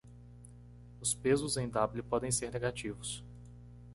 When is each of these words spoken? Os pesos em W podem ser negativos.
Os 0.99 1.13
pesos 1.13 1.57
em 1.57 1.69
W 1.69 2.01
podem 2.01 2.31
ser 2.31 2.51
negativos. 2.51 3.23